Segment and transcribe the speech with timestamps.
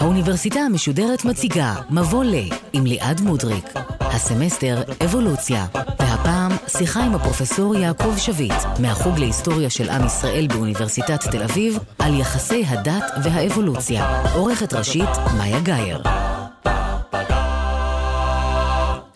[0.00, 2.34] האוניברסיטה המשודרת מציגה מבוא ל
[2.72, 3.64] עם ליעד מודריק.
[4.00, 11.42] הסמסטר אבולוציה, והפעם שיחה עם הפרופסור יעקב שביט מהחוג להיסטוריה של עם ישראל באוניברסיטת תל
[11.42, 14.22] אביב על יחסי הדת והאבולוציה.
[14.34, 16.23] עורכת ראשית מאיה גאייר.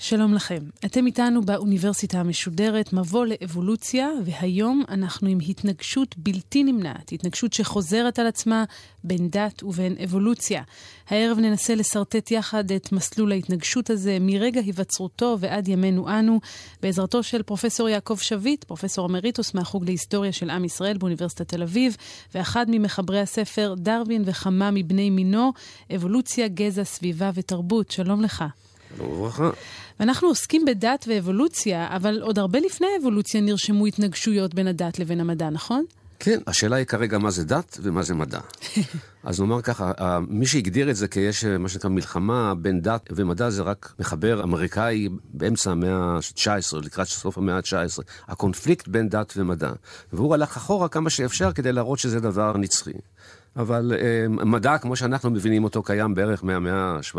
[0.09, 0.59] שלום לכם.
[0.85, 8.27] אתם איתנו באוניברסיטה המשודרת מבוא לאבולוציה, והיום אנחנו עם התנגשות בלתי נמנעת, התנגשות שחוזרת על
[8.27, 8.65] עצמה
[9.05, 10.63] בין דת ובין אבולוציה.
[11.09, 16.41] הערב ננסה לשרטט יחד את מסלול ההתנגשות הזה מרגע היווצרותו ועד ימינו אנו,
[16.83, 21.97] בעזרתו של פרופסור יעקב שביט, פרופסור אמריטוס מהחוג להיסטוריה של עם ישראל באוניברסיטת תל אביב,
[22.35, 25.53] ואחד ממחברי הספר דרווין וכמה מבני מינו,
[25.95, 27.91] אבולוציה, גזע, סביבה ותרבות.
[27.91, 28.45] שלום לך.
[28.99, 29.51] וברכה.
[30.01, 35.51] ואנחנו עוסקים בדת ואבולוציה, אבל עוד הרבה לפני האבולוציה נרשמו התנגשויות בין הדת לבין המדע,
[35.51, 35.85] נכון?
[36.21, 38.41] כן, השאלה היא כרגע מה זה דת ומה זה מדע.
[39.25, 39.93] אז נאמר ככה,
[40.29, 45.09] מי שהגדיר את זה כיש מה שנקרא מלחמה בין דת ומדע זה רק מחבר אמריקאי
[45.25, 48.03] באמצע המאה ה-19, לקראת סוף המאה ה-19.
[48.29, 49.73] הקונפליקט בין דת ומדע.
[50.13, 52.93] והוא הלך אחורה כמה שאפשר כדי להראות שזה דבר נצחי.
[53.57, 57.19] אבל אה, מדע, כמו שאנחנו מבינים אותו, קיים בערך מהמאה ה-17.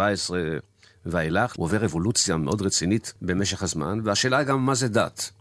[1.06, 5.32] ואילך, הוא עובר אבולוציה מאוד רצינית במשך הזמן, והשאלה היא גם מה זה דת.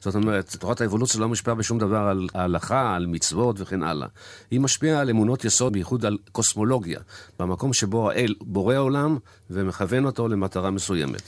[0.00, 4.08] זאת אומרת, תורת האבולוציה לא משפיעה בשום דבר על ההלכה, על מצוות וכן הלאה.
[4.50, 7.00] היא משפיעה על אמונות יסוד, בייחוד על קוסמולוגיה,
[7.38, 9.18] במקום שבו האל בורא עולם
[9.50, 11.22] ומכוון אותו למטרה מסוימת.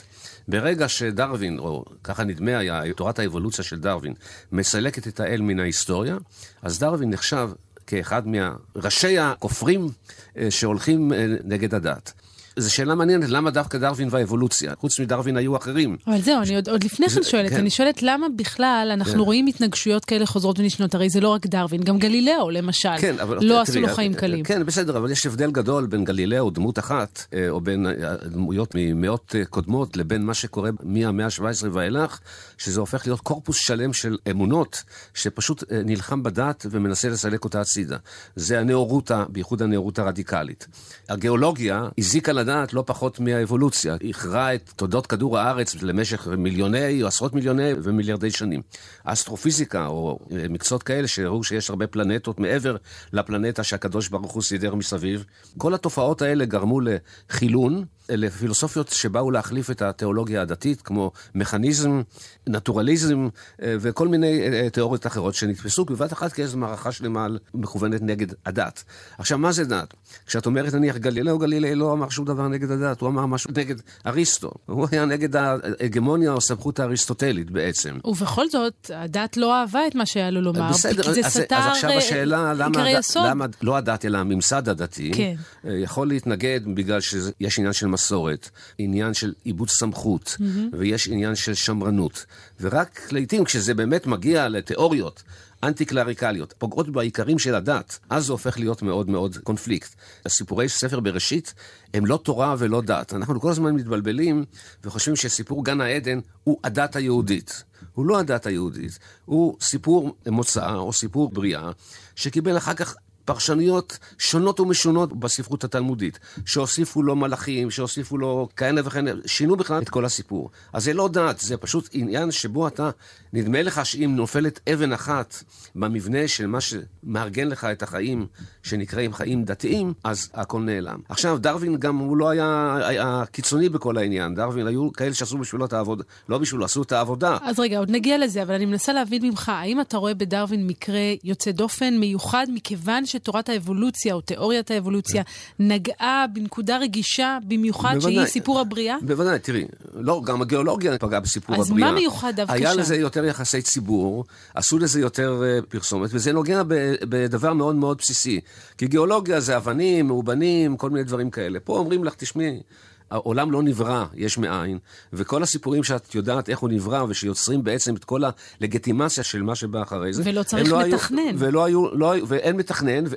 [0.48, 4.14] ברגע שדרווין, או ככה נדמה היה, תורת האבולוציה של דרווין,
[4.52, 6.16] מסלקת את האל מן ההיסטוריה,
[6.62, 7.50] אז דרווין נחשב
[7.86, 9.88] כאחד מראשי הכופרים
[10.36, 12.12] אה, שהולכים אה, נגד הדת.
[12.56, 14.72] זו שאלה מעניינת, למה דווקא דרווין והאבולוציה?
[14.80, 15.96] חוץ מדרווין היו אחרים.
[16.06, 17.56] אבל זהו, אני עוד, עוד לפני כן שואלת, כן.
[17.56, 19.18] אני שואלת למה בכלל אנחנו כן.
[19.18, 23.36] רואים התנגשויות כאלה חוזרות ונשנות, הרי זה לא רק דרווין, גם גלילאו למשל, כן, אבל,
[23.36, 24.44] לא תראי, עשו לו חיים קלים.
[24.44, 28.72] כן, בסדר, אבל יש הבדל גדול בין גלילאו, דמות אחת, אה, או בין אה, דמויות
[28.74, 32.18] ממאות אה, קודמות, לבין מה שקורה מהמאה ה-17 ואילך,
[32.58, 34.82] שזה הופך להיות קורפוס שלם של אמונות,
[35.14, 37.96] שפשוט נלחם בדת ומנסה לסלק אותה הצידה.
[38.36, 40.66] זה הנאורותה, בייחוד הנאורות הרדיקלית.
[41.08, 43.96] הגיאולוגיה הזיקה לדעת לא פחות מהאבולוציה.
[44.00, 48.62] איחרה את תולדות כדור הארץ למשך מיליוני או עשרות מיליוני ומיליארדי שנים.
[49.04, 52.76] אסטרופיזיקה או אה, מקצועות כאלה שהראו שיש הרבה פלנטות מעבר
[53.12, 55.24] לפלנטה שהקדוש ברוך הוא סידר מסביב.
[55.58, 57.84] כל התופעות האלה גרמו לחילון.
[58.10, 62.02] אלה פילוסופיות שבאו להחליף את התיאולוגיה הדתית, כמו מכניזם,
[62.46, 63.28] נטורליזם
[63.62, 68.84] אה, וכל מיני אה, תיאוריות אחרות שנתפסו בבת אחת כאיזו מערכה שלמה מכוונת נגד הדת.
[69.18, 69.94] עכשיו, מה זה דת?
[70.26, 73.74] כשאת אומרת נניח גלילאו, גלילאו לא אמר שום דבר נגד הדת, הוא אמר משהו נגד
[74.06, 74.50] אריסטו.
[74.66, 77.98] הוא היה נגד ההגמוניה או הסמכות האריסטוטלית בעצם.
[78.04, 81.56] ובכל זאת, הדת לא אהבה את מה שהיה לו לומר, בסדר, כי זה אז, סתר
[81.56, 82.84] אז עכשיו השאלה, למה,
[83.16, 85.34] למה לא הדת אלא הממסד הדתי, כן.
[85.64, 90.76] אה, יכול להתנגד בגלל שיש עניין של מסורת, עניין של עיבוד סמכות, mm-hmm.
[90.78, 92.26] ויש עניין של שמרנות.
[92.60, 95.22] ורק לעיתים, כשזה באמת מגיע לתיאוריות
[95.62, 99.94] אנטי-קלריקליות, פוגעות בעיקרים של הדת, אז זה הופך להיות מאוד מאוד קונפליקט.
[100.26, 101.54] הסיפורי ספר בראשית
[101.94, 103.14] הם לא תורה ולא דת.
[103.14, 104.44] אנחנו כל הזמן מתבלבלים
[104.84, 107.64] וחושבים שסיפור גן העדן הוא הדת היהודית.
[107.94, 111.70] הוא לא הדת היהודית, הוא סיפור מוצא או סיפור בריאה,
[112.16, 119.10] שקיבל אחר כך פרשנויות שונות ומשונות בספרות התלמודית, שהוסיפו לו מלאכים, שהוסיפו לו כהנה וכהנה,
[119.26, 120.50] שינו בכלל את כל הסיפור.
[120.72, 122.90] אז זה לא דת, זה פשוט עניין שבו אתה,
[123.32, 125.34] נדמה לך שאם נופלת אבן אחת
[125.74, 128.26] במבנה של מה שמארגן לך את החיים,
[128.62, 131.00] שנקראים חיים דתיים, אז הכל נעלם.
[131.08, 134.34] עכשיו, דרווין גם הוא לא היה, היה קיצוני בכל העניין.
[134.34, 137.38] דרווין היו כאלה שעשו בשבילו את העבודה, לא בשבילו, עשו את העבודה.
[137.42, 141.00] אז רגע, עוד נגיע לזה, אבל אני מנסה להבין ממך, האם אתה רואה בדרווין מקרה
[141.24, 145.22] יוצא דופן מיוחד מכיוון שתורת האבולוציה או תיאוריית האבולוציה
[145.58, 148.96] נגעה בנקודה רגישה במיוחד בוודאי, שהיא סיפור הבריאה?
[149.02, 149.64] בוודאי, תראי,
[149.94, 151.88] לא, גם הגיאולוגיה פגעה בסיפור אז הבריאה.
[151.88, 152.64] אז מה מיוחד דווקא שם?
[152.64, 154.24] היה לזה יותר יחסי ציבור,
[154.54, 156.62] עשו לזה יותר uh, פרסומת, וזה נוגע
[157.02, 158.40] בדבר מאוד מאוד בסיסי.
[158.78, 161.60] כי גיאולוגיה זה אבנים, מאובנים, כל מיני דברים כאלה.
[161.60, 162.60] פה אומרים לך, תשמעי,
[163.10, 164.78] העולם לא נברא יש מאין,
[165.12, 168.20] וכל הסיפורים שאת יודעת איך הוא נברא, ושיוצרים בעצם את כל
[168.60, 170.22] הלגיטימציה של מה שבא אחרי זה.
[170.26, 171.18] ולא צריך לא מתכנן.
[171.18, 173.14] היו, ולא היו, לא, ואין מתכנן, ו,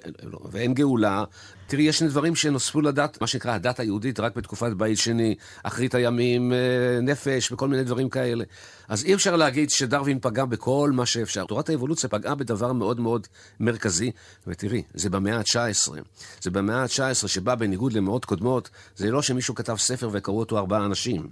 [0.51, 1.23] ואין גאולה,
[1.67, 6.53] תראי, יש דברים שנוספו לדת, מה שנקרא הדת היהודית, רק בתקופת בית שני, אחרית הימים,
[6.53, 6.57] אה,
[7.01, 8.43] נפש וכל מיני דברים כאלה.
[8.87, 11.45] אז אי אפשר להגיד שדרווין פגע בכל מה שאפשר.
[11.45, 13.27] תורת האבולוציה פגעה בדבר מאוד מאוד
[13.59, 14.11] מרכזי,
[14.47, 15.93] ותראי, זה במאה ה-19.
[16.41, 20.85] זה במאה ה-19 שבה בניגוד למאות קודמות, זה לא שמישהו כתב ספר וקראו אותו ארבעה
[20.85, 21.29] אנשים.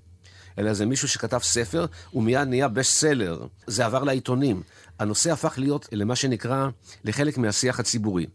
[0.60, 3.46] אלא זה מישהו שכתב ספר, ומיד נהיה בסט סלר.
[3.68, 4.62] זה עבר לעיתונים.
[5.00, 6.70] הנושא הפך להיות למה שנקרא,
[7.06, 8.26] לחלק מהשיח הציבורי.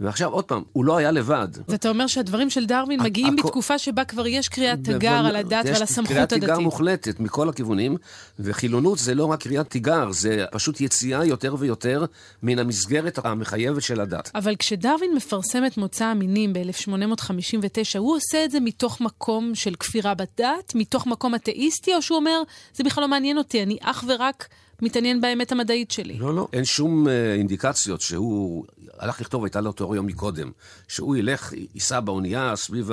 [0.00, 1.48] ועכשיו, עוד פעם, הוא לא היה לבד.
[1.68, 5.82] ואתה אומר שהדברים של דרווין מגיעים בתקופה שבה כבר יש קריאת תיגר על הדת ועל
[5.82, 6.28] הסמכות הדתית.
[6.28, 7.96] קריאת תיגר מוחלטת מכל הכיוונים,
[8.38, 12.04] וחילונות זה לא רק קריאת תיגר, זה פשוט יציאה יותר ויותר
[12.42, 14.30] מן המסגרת המחייבת של הדת.
[14.34, 20.14] אבל כשדרווין מפרסם את מוצא המינים ב-1859, הוא עושה את זה מתוך מקום של כפירה
[20.14, 22.42] בדת, מתוך מקום אתאיסטי, או שהוא אומר,
[22.74, 24.48] זה בכלל לא מעניין אותי, אני אך ורק...
[24.82, 26.18] מתעניין באמת המדעית שלי.
[26.18, 26.48] לא, לא.
[26.52, 28.64] אין שום אה, אינדיקציות שהוא
[28.98, 30.50] הלך לכתוב, הייתה לו תיאוריה מקודם,
[30.88, 32.90] שהוא ילך, ייסע באונייה סביב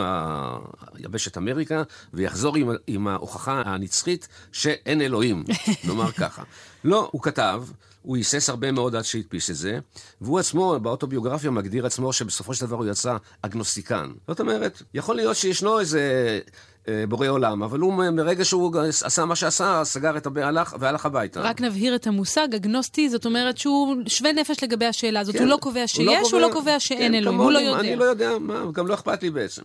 [0.93, 1.83] היבשת אמריקה,
[2.13, 5.43] ויחזור עם, עם ההוכחה הנצחית שאין אלוהים,
[5.87, 6.43] נאמר ככה.
[6.83, 7.63] לא, הוא כתב,
[8.01, 9.79] הוא היסס הרבה מאוד עד שהדפיס את זה,
[10.21, 14.11] והוא עצמו, באוטוביוגרפיה, מגדיר עצמו שבסופו של דבר הוא יצא אגנוסטיקן.
[14.27, 16.39] זאת אומרת, יכול להיות שישנו איזה
[17.09, 20.39] בורא עולם, אבל הוא מרגע שהוא עשה מה שעשה, סגר את הפה
[20.79, 21.41] והלך הביתה.
[21.41, 25.35] רק נבהיר את המושג, אגנוסטי, זאת אומרת שהוא שווה נפש לגבי השאלה הזאת.
[25.35, 27.51] כן, הוא לא קובע שיש, הוא לא קובע, הוא לא קובע שאין כן, אלוהים, הוא
[27.51, 27.79] לא יודע.
[27.79, 29.61] אני לא יודע, מה, גם לא אכפת לי בעצם.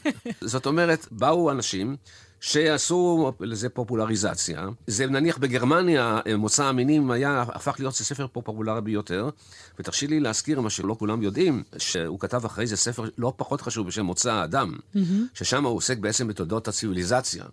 [0.40, 1.96] זאת אומרת, באו אנשים
[2.42, 4.68] שעשו לזה פופולריזציה.
[4.86, 9.30] זה נניח בגרמניה, מוצא המינים היה, הפך להיות ספר פופולרי ביותר,
[9.78, 13.86] ותרשי לי להזכיר מה שלא כולם יודעים, שהוא כתב אחרי זה ספר לא פחות חשוב
[13.86, 14.98] בשם מוצא האדם, mm-hmm.
[15.34, 17.44] ששם הוא עוסק בעצם בתולדות הציוויליזציה,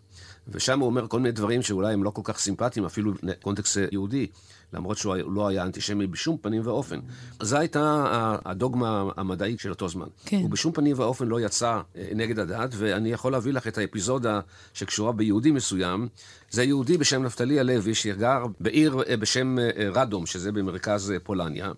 [0.48, 4.28] ושם הוא אומר כל מיני דברים שאולי הם לא כל כך סימפטיים, אפילו לקונטקסט יהודי.
[4.74, 7.00] למרות שהוא לא היה אנטישמי בשום פנים ואופן.
[7.42, 8.06] זו הייתה
[8.46, 10.08] הדוגמה המדעית של אותו זמן.
[10.26, 10.38] כן.
[10.42, 14.40] הוא בשום פנים ואופן לא יצא אה, נגד הדת, ואני יכול להביא לך את האפיזודה
[14.74, 16.08] שקשורה ביהודי מסוים.
[16.52, 21.72] זה יהודי בשם נפתלי הלוי, שגר בעיר אה, בשם אה, רדום, שזה במרכז פולניה.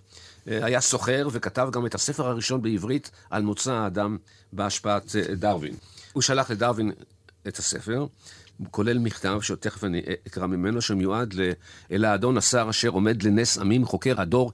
[0.45, 4.17] היה סוחר וכתב גם את הספר הראשון בעברית על מוצא האדם
[4.53, 5.73] בהשפעת דרווין.
[6.13, 6.91] הוא שלח לדרווין
[7.47, 8.05] את הספר,
[8.71, 11.33] כולל מכתב, שתכף אני אקרא ממנו, שמיועד
[11.91, 14.51] אל האדון השר אשר עומד לנס עמים, חוקר הדור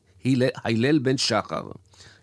[0.66, 1.64] הלל בן שחר.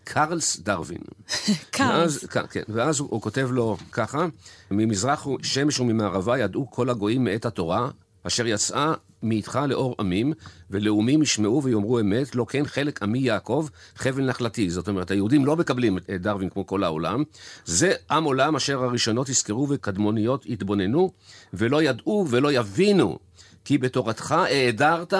[0.03, 1.01] קרלס דרווין.
[1.71, 2.25] קרלס.
[2.25, 4.25] כן, כן, ואז הוא, הוא כותב לו ככה,
[4.71, 7.89] ממזרח שמש וממערבה ידעו כל הגויים מאת התורה,
[8.23, 8.93] אשר יצאה
[9.23, 10.33] מאיתך לאור עמים,
[10.69, 14.69] ולאומים ישמעו ויאמרו אמת, לא כן חלק עמי יעקב, חבל נחלתי.
[14.69, 17.23] זאת אומרת, היהודים לא מקבלים את דרווין כמו כל העולם.
[17.65, 21.11] זה עם עולם אשר הראשונות יזכרו וקדמוניות יתבוננו,
[21.53, 23.19] ולא ידעו ולא יבינו,
[23.65, 25.13] כי בתורתך העדרת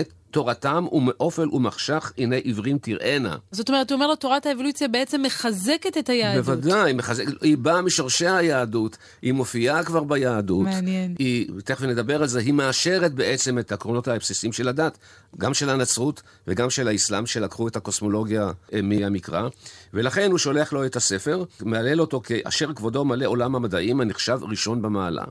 [0.00, 3.36] את תורתם ומאופל ומחשך עיני עברים תראינה.
[3.52, 6.44] זאת אומרת, הוא אומר לו, תורת האבולוציה בעצם מחזקת את היהדות.
[6.44, 10.64] בוודאי, מחזק, היא באה משורשי היהדות, היא מופיעה כבר ביהדות.
[10.64, 11.14] מעניין.
[11.18, 14.98] היא, תכף נדבר על זה, היא מאשרת בעצם את העקרונות הבסיסיים של הדת,
[15.38, 19.48] גם של הנצרות וגם של האסלאם, שלקחו את הקוסמולוגיה אה, מהמקרא,
[19.94, 24.82] ולכן הוא שולח לו את הספר, מהלל אותו כאשר כבודו מלא עולם המדעים, הנחשב ראשון
[24.82, 25.24] במעלה.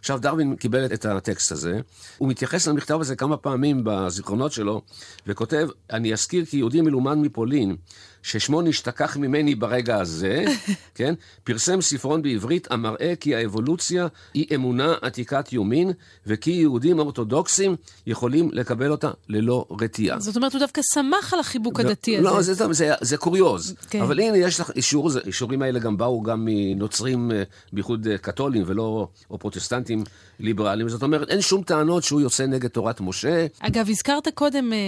[0.00, 1.80] עכשיו, דרווין קיבל את הטקסט הזה,
[2.18, 4.82] הוא מתייחס למכתב הזה כמה פעמים בזיכרונות שלו,
[5.26, 7.76] וכותב, אני אזכיר כי יהודי מלומד מפולין,
[8.22, 10.44] ששמו נשתכח ממני ברגע הזה,
[10.94, 11.14] כן?
[11.44, 15.92] פרסם ספרון בעברית המראה כי האבולוציה היא אמונה עתיקת יומין,
[16.26, 17.76] וכי יהודים אורתודוקסים
[18.06, 20.20] יכולים לקבל אותה ללא רתיעה.
[20.20, 21.80] זאת אומרת, הוא דווקא שמח על החיבוק ו...
[21.80, 22.24] הדתי הזה.
[22.24, 23.74] לא, זה, זה, זה, זה קוריוז.
[23.90, 24.00] כן.
[24.00, 27.42] אבל הנה, יש לך אישור, האישורים האלה גם באו גם מנוצרים, אה,
[27.72, 30.04] בייחוד אה, קתולים ולא או פרוטסטנטים
[30.40, 30.88] ליברליים.
[30.88, 33.46] זאת אומרת, אין שום טענות שהוא יוצא נגד תורת משה.
[33.60, 34.78] אגב, הזכרת קודם אה,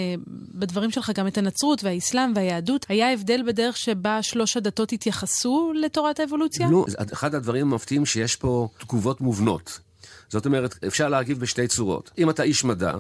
[0.54, 2.86] בדברים שלך גם את הנצרות והאסלאם והיהדות.
[2.88, 6.70] היה הבדל בדרך שבה שלוש הדתות התייחסו לתורת האבולוציה?
[6.70, 9.80] לא, אחד הדברים המפתיעים שיש פה תגובות מובנות.
[10.28, 12.10] זאת אומרת, אפשר להגיב בשתי צורות.
[12.18, 12.92] אם אתה איש מדע,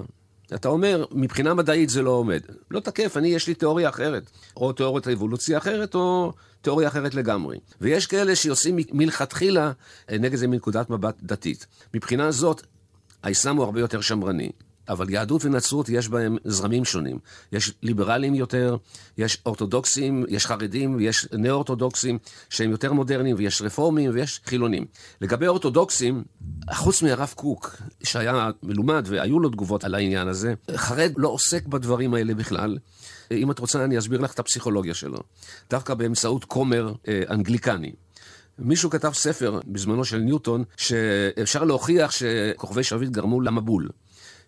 [0.54, 2.40] אתה אומר, מבחינה מדעית זה לא עומד.
[2.70, 4.30] לא תקף, אני, יש לי תיאוריה אחרת.
[4.56, 6.32] או תיאוריית האבולוציה אחרת, או
[6.62, 7.58] תיאוריה אחרת לגמרי.
[7.80, 9.72] ויש כאלה שיוצאים מלכתחילה
[10.10, 11.66] נגד זה מנקודת מבט דתית.
[11.94, 12.62] מבחינה זאת,
[13.22, 14.50] האסלאם הוא הרבה יותר שמרני.
[14.88, 17.18] אבל יהדות ונצרות יש בהם זרמים שונים.
[17.52, 18.76] יש ליברלים יותר,
[19.18, 22.18] יש אורתודוקסים, יש חרדים, יש נאו-אורתודוקסים
[22.50, 24.84] שהם יותר מודרניים, ויש רפורמים ויש חילונים.
[25.20, 26.24] לגבי אורתודוקסים,
[26.72, 32.14] חוץ מהרב קוק, שהיה מלומד והיו לו תגובות על העניין הזה, חרד לא עוסק בדברים
[32.14, 32.78] האלה בכלל.
[33.30, 35.18] אם את רוצה, אני אסביר לך את הפסיכולוגיה שלו.
[35.70, 37.92] דווקא באמצעות כומר אה, אנגליקני.
[38.58, 43.88] מישהו כתב ספר בזמנו של ניוטון, שאפשר להוכיח שכוכבי שביט גרמו למבול.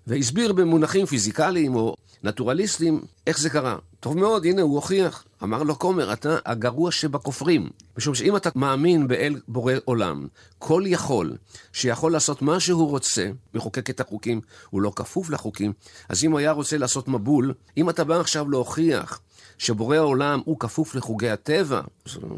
[0.06, 3.76] והסביר במונחים פיזיקליים או נטורליסטיים איך זה קרה.
[4.00, 5.24] טוב מאוד, הנה הוא הוכיח.
[5.42, 7.70] אמר לו כומר, אתה הגרוע שבכופרים.
[7.98, 10.26] משום שאם אתה מאמין באל בורא עולם,
[10.58, 11.36] כל יכול,
[11.72, 15.72] שיכול לעשות מה שהוא רוצה, מחוקק את החוקים, הוא לא כפוף לחוקים,
[16.08, 19.20] אז אם הוא היה רוצה לעשות מבול, אם אתה בא עכשיו להוכיח
[19.58, 21.80] שבורא העולם הוא כפוף לחוגי הטבע,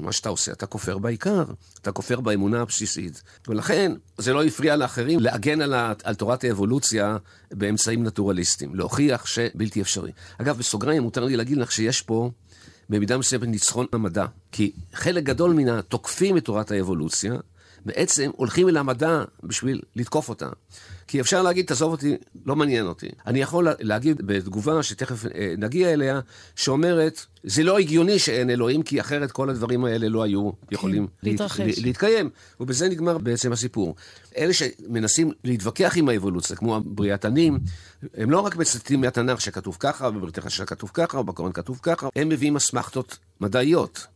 [0.01, 1.45] מה שאתה עושה, אתה כופר בעיקר,
[1.83, 3.23] אתה כופר באמונה הבסיסית.
[3.49, 7.17] ולכן, זה לא הפריע לאחרים להגן על, ה, על תורת האבולוציה
[7.51, 10.13] באמצעים נטורליסטיים, להוכיח שבלתי אפשרי.
[10.39, 12.31] אגב, בסוגריים, מותר לי להגיד לך שיש פה...
[12.89, 14.27] במידה מסוימת ניצחון המדע.
[14.53, 17.35] כי חלק גדול מן התוקפים את תורת האבולוציה,
[17.87, 20.49] בעצם הולכים אל המדע בשביל לתקוף אותה.
[21.09, 22.17] כי אפשר להגיד, תעזוב אותי,
[22.47, 23.09] לא מעניין אותי.
[23.27, 26.21] אני יכול להגיד בתגובה, שתכף אה, נגיע אליה,
[26.57, 31.31] שאומרת, זה לא הגיוני שאין אלוהים, כי אחרת כל הדברים האלה לא היו יכולים כן,
[31.31, 31.79] להתרחש.
[31.79, 32.31] להתקיים.
[32.61, 33.95] ובזה נגמר בעצם הסיפור.
[34.37, 37.59] אלה שמנסים להתווכח עם האבולוציה, כמו הבריאתנים,
[38.15, 42.09] הם לא רק מצטטים מהתנ"ך שכתוב ככה, בברית החדשה כתוב ככה, או בקורן כתוב ככה,
[42.17, 44.07] הם מביאים אסמכתות מדעיות.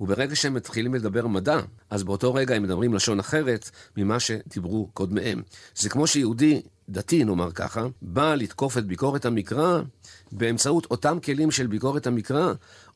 [0.00, 1.60] וברגע שהם מתחילים לדבר מדע,
[1.90, 5.42] אז באותו רגע הם מדברים לשון אחרת ממה שדיברו קודמיהם.
[5.76, 9.80] זה כמו שיהודי דתי, נאמר ככה, בא לתקוף את ביקורת המקרא
[10.32, 12.52] באמצעות אותם כלים של ביקורת המקרא,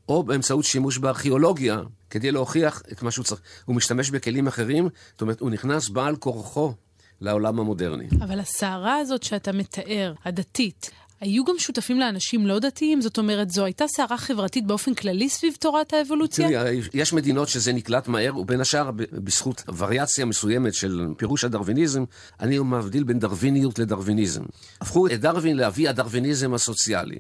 [0.09, 3.41] או באמצעות שימוש בארכיאולוגיה, כדי להוכיח את מה שהוא צריך.
[3.65, 6.75] הוא משתמש בכלים אחרים, זאת אומרת, הוא נכנס בעל כורחו
[7.21, 8.09] לעולם המודרני.
[8.21, 10.91] אבל הסערה הזאת שאתה מתאר, הדתית,
[11.21, 13.01] היו גם שותפים לאנשים לא דתיים?
[13.01, 16.49] זאת אומרת, זו הייתה סערה חברתית באופן כללי סביב תורת האבולוציה?
[16.49, 22.05] תראי, יש מדינות שזה נקלט מהר, ובין השאר בזכות וריאציה מסוימת של פירוש הדרוויניזם,
[22.41, 24.43] אני מבדיל בין דרוויניות לדרוויניזם.
[24.81, 27.19] הפכו את דרווין לאבי הדרוויניזם הסוציאלי.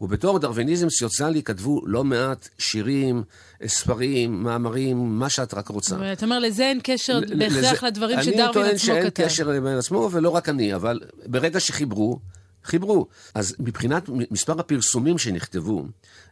[0.00, 3.22] ובתור דרוויניזם סוציאלי כתבו לא מעט שירים,
[3.66, 6.12] ספרים, מאמרים, מה שאת רק רוצה.
[6.12, 8.60] אתה אומר, לזה אין קשר בהכרח לדברים שדרווין עצמו כתב.
[8.60, 12.18] אני טוען שאין קשר בין עצמו, ולא רק אני, אבל ברגע שחיברו,
[12.66, 13.06] חיברו.
[13.34, 15.84] אז מבחינת מספר הפרסומים שנכתבו,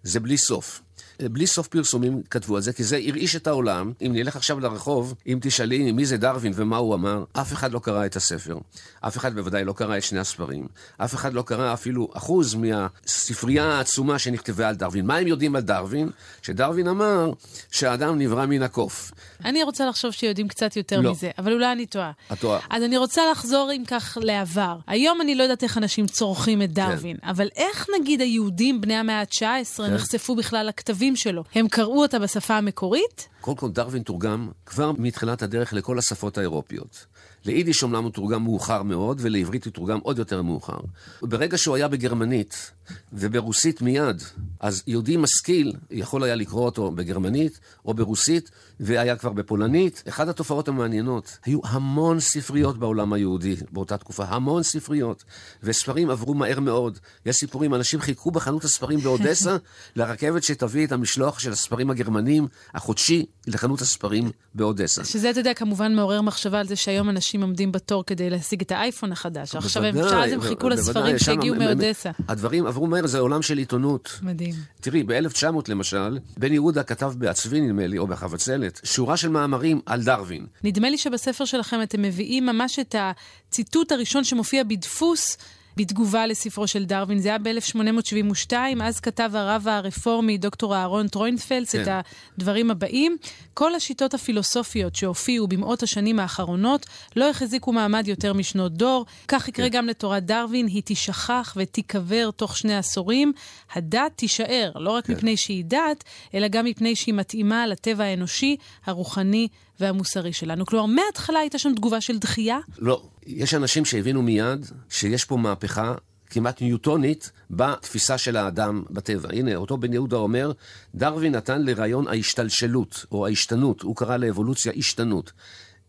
[0.02, 0.82] זה בלי סוף.
[1.23, 3.92] בלי סוף פרסומים כתבו על זה, כי זה הרעיש את העולם.
[4.06, 7.78] אם נלך עכשיו לרחוב, אם תשאלי מי זה דרווין ומה הוא אמר, אף אחד לא
[7.78, 8.59] קרא את הספר.
[9.00, 10.66] אף אחד בוודאי לא קרא את שני הספרים.
[10.97, 15.06] אף אחד לא קרא אפילו אחוז מהספרייה העצומה שנכתבה על דרווין.
[15.06, 16.11] מה הם יודעים על דרווין?
[16.42, 17.30] שדרווין אמר
[17.71, 19.12] שהאדם נברא מן הקוף.
[19.44, 21.11] אני רוצה לחשוב שיודעים קצת יותר לא.
[21.11, 22.12] מזה, אבל אולי אני טועה.
[22.33, 22.61] את טועה.
[22.71, 24.76] אז אני רוצה לחזור, אם כך, לעבר.
[24.87, 27.28] היום אני לא יודעת איך אנשים צורכים את דרווין, כן.
[27.28, 29.94] אבל איך נגיד היהודים בני המאה ה-19 כן.
[29.94, 33.28] נחשפו בכלל לכתבים הכתבים שלו, הם קראו אותה בשפה המקורית?
[33.40, 37.06] קודם כל, דרווין תורגם כבר מתחילת הדרך לכל השפות האירופיות.
[37.44, 40.78] ליידיש אומנם הוא תורגם מאוחר מאוד, ולעברית הוא תורגם עוד יותר מאוחר.
[41.23, 42.73] ברגע שהוא היה בגרמנית
[43.12, 44.23] וברוסית מיד,
[44.61, 48.50] אז יהודי משכיל יכול היה לקרוא אותו בגרמנית או ברוסית,
[48.81, 50.02] והיה כבר בפולנית.
[50.09, 55.25] אחת התופעות המעניינות, היו המון ספריות בעולם היהודי באותה תקופה, המון ספריות,
[55.62, 56.99] וספרים עברו מהר מאוד.
[57.26, 59.57] יש סיפורים, אנשים חיכו בחנות הספרים באודסה
[59.97, 65.04] לרכבת שתביא את המשלוח של הספרים הגרמנים החודשי לחנות הספרים באודסה.
[65.04, 68.73] שזה, אתה יודע, כמובן מעורר מחשבה על זה שהיום אנשים עומדים בתור כדי להשיג את
[68.73, 69.54] האייפון החדש.
[69.54, 72.11] עכשיו הם, שאז הם חיכו לספרים שהגיעו מאודסה.
[72.28, 74.19] הדברים עברו מהר, זה עולם של עיתונות.
[74.23, 74.54] מדהים.
[74.81, 80.02] תראי, ב-1900 למשל, בן יהודה כתב בעצבי, נדמה לי, או בחבצלת, שורה של מאמרים על
[80.02, 80.47] דרווין.
[80.64, 85.37] נדמה לי שבספר שלכם אתם מביאים ממש את הציטוט הראשון שמופיע בדפוס.
[85.76, 87.19] בתגובה לספרו של דרווין.
[87.19, 88.52] זה היה ב-1872,
[88.83, 91.83] אז כתב הרב הרפורמי דוקטור אהרון טרוינפלס כן.
[91.83, 92.04] את
[92.38, 93.16] הדברים הבאים:
[93.54, 99.07] כל השיטות הפילוסופיות שהופיעו במאות השנים האחרונות לא החזיקו מעמד יותר משנות דור.
[99.28, 99.78] כך יקרה כן.
[99.78, 103.33] גם לתורת דרווין, היא תשכח ותיקבר תוך שני עשורים.
[103.75, 105.12] הדת תישאר, לא רק כן.
[105.12, 106.04] מפני שהיא דת,
[106.35, 109.49] אלא גם מפני שהיא מתאימה לטבע האנושי, הרוחני
[109.81, 110.66] והמוסרי שלנו.
[110.66, 112.59] כלומר, מההתחלה הייתה שם תגובה של דחייה?
[112.78, 113.02] לא.
[113.26, 115.95] יש אנשים שהבינו מיד שיש פה מהפכה
[116.31, 119.28] כמעט ניוטונית בתפיסה של האדם בטבע.
[119.33, 120.52] הנה, אותו בן יהודה אומר,
[120.95, 125.33] דרווין נתן לרעיון ההשתלשלות, או ההשתנות, הוא קרא לאבולוציה השתנות.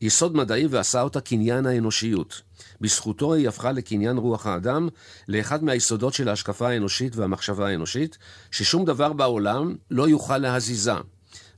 [0.02, 2.42] יסוד מדעי ועשה אותה קניין האנושיות.
[2.82, 4.90] בזכותו היא הפכה לקניין רוח האדם,
[5.28, 8.18] לאחד מהיסודות של ההשקפה האנושית והמחשבה האנושית,
[8.52, 10.94] ששום דבר בעולם לא יוכל להזיזה.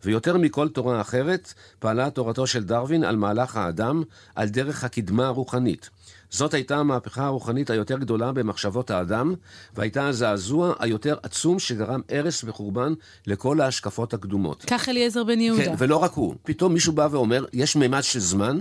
[0.04, 4.04] ויותר מכל תורה אחרת, פעלה תורתו של דרווין על מהלך האדם,
[4.36, 5.90] על דרך הקדמה הרוחנית.
[6.30, 9.34] זאת הייתה המהפכה הרוחנית היותר גדולה במחשבות האדם,
[9.76, 12.94] והייתה הזעזוע היותר עצום שגרם הרס וחורבן
[13.28, 14.66] לכל ההשקפות הקדומות.
[14.68, 15.66] כך אליעזר בן יהודה.
[15.66, 16.36] כן, ולא רק הוא.
[16.44, 18.60] פתאום מישהו בא ואומר, יש מימד של זמן,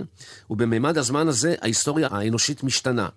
[0.49, 3.07] ובמימד הזמן הזה ההיסטוריה האנושית משתנה.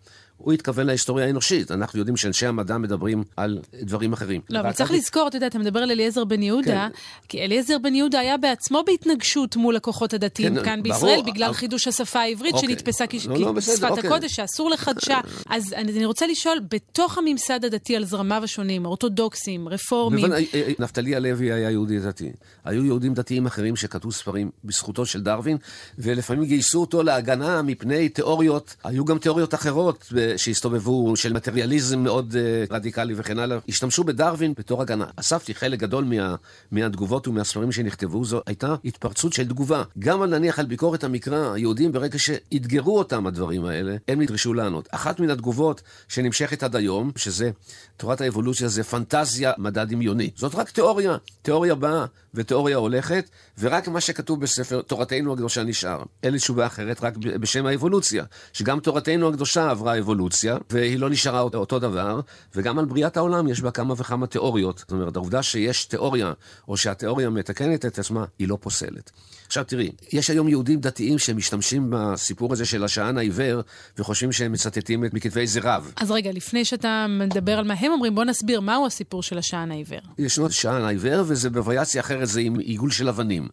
[0.42, 1.70] הוא התכוון להיסטוריה האנושית.
[1.70, 4.40] אנחנו יודעים שאנשי המדע מדברים על דברים אחרים.
[4.50, 7.26] לא, אבל צריך לזכור, אתה יודע, אתה מדבר על אליעזר בן יהודה, כן.
[7.28, 11.54] כי אליעזר בן יהודה היה בעצמו בהתנגשות מול הכוחות הדתיים כן, כאן בישראל, בגלל אבל...
[11.54, 12.68] חידוש השפה העברית אוקיי.
[12.68, 14.10] שנתפסה לא, לא, כשפת אוקיי.
[14.10, 15.20] הקודש, שאסור לחדשה.
[15.48, 20.32] אז אני, אני רוצה לשאול, בתוך הממסד הדתי על זרמיו השונים, אורתודוקסים, רפורמים...
[20.32, 22.32] אה, אה, נפתלי הלוי היה יהודי דתי.
[22.64, 25.56] היו יהודים דתיים אחרים שכתבו ספרים בזכותו של דרווין,
[25.98, 30.12] ולפעמים גייסו אותו להגנה מפני תיאוריות, היו גם תיאוריות אחרות.
[30.36, 35.04] שהסתובבו, של מטריאליזם מאוד uh, רדיקלי וכן הלאה, השתמשו בדרווין בתור הגנה.
[35.16, 36.34] אספתי חלק גדול מה,
[36.70, 39.82] מהתגובות ומהספרים שנכתבו, זו הייתה התפרצות של תגובה.
[39.98, 44.88] גם על נניח על ביקורת המקרא, היהודים ברגע שאתגרו אותם הדברים האלה, הם נדרשו לענות.
[44.90, 47.50] אחת מן התגובות שנמשכת עד היום, שזה
[47.96, 50.30] תורת האבולוציה, זה פנטזיה מדע דמיוני.
[50.36, 51.16] זאת רק תיאוריה.
[51.42, 56.02] תיאוריה באה ותיאוריה הולכת, ורק מה שכתוב בספר תורתנו הקדושה נשאר.
[56.22, 58.24] אין לי תשובה אחרת, רק בשם האבולוציה.
[58.52, 62.20] שגם תורתנו הקדושה עברה אבולוציה, והיא לא נשארה אותו דבר,
[62.54, 64.78] וגם על בריאת העולם יש בה כמה וכמה תיאוריות.
[64.78, 66.32] זאת אומרת, העובדה שיש תיאוריה,
[66.68, 69.10] או שהתיאוריה מתקנת את עצמה, היא לא פוסלת.
[69.46, 73.60] עכשיו תראי, יש היום יהודים דתיים שמשתמשים בסיפור הזה של השען העיוור,
[73.98, 75.92] וחושבים שהם מצטטים את מכתבי איזה רב.
[75.96, 79.70] אז רגע, לפני שאתה מדבר על מה הם אומרים, בוא נסביר מהו הסיפור של השען
[79.70, 80.00] העיוור.
[80.18, 83.48] ישנו שען העיוור, וזה בווריאציה אחרת, זה עם עיגול של אבנים.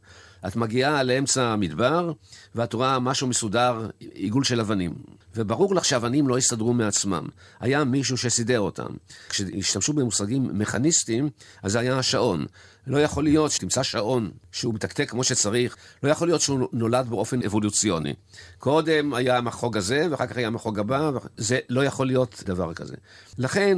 [0.48, 2.12] את מגיעה לאמצע המדבר,
[2.56, 4.94] ואת רואה משהו מסודר, עיגול של אבנים.
[5.36, 7.28] וברור לך שאבנים לא יסתדרו מעצמם.
[7.60, 8.88] היה מישהו שסידר אותם.
[9.30, 11.30] כשהשתמשו במושגים מכניסטיים,
[11.64, 12.46] אז זה היה השעון.
[12.88, 17.44] לא יכול להיות שתמצא שעון שהוא מתקתק כמו שצריך, לא יכול להיות שהוא נולד באופן
[17.44, 18.14] אבולוציוני.
[18.60, 22.96] קודם היה המחוג הזה, ואחר כך היה המחוג הבא, זה לא יכול להיות דבר כזה.
[23.38, 23.78] לכן,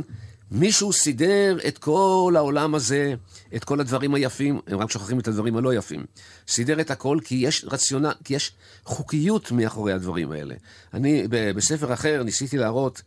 [0.52, 3.14] מישהו סידר את כל העולם הזה,
[3.56, 6.06] את כל הדברים היפים, הם רק שוכחים את הדברים הלא יפים.
[6.48, 8.52] סידר את הכל כי יש רציונל, כי יש
[8.84, 10.56] חוקיות מאחורי הדברים האלה.
[10.94, 13.02] אני בספר אחר ניסיתי להראות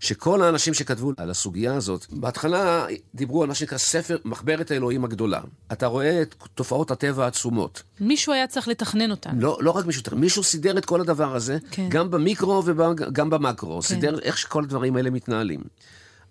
[0.00, 5.40] שכל האנשים שכתבו על הסוגיה הזאת, בהתחלה דיברו על מה שנקרא ספר מחברת האלוהים הגדולה.
[5.72, 7.82] אתה רואה את תופעות הטבע העצומות.
[8.00, 9.38] מישהו היה צריך לתכנן אותן.
[9.38, 11.88] לא, לא רק מישהו, מישהו סידר את כל הדבר הזה, כן.
[11.88, 13.82] גם במיקרו וגם במקרו.
[13.82, 13.88] כן.
[13.88, 15.60] סידר איך שכל הדברים האלה מתנהלים.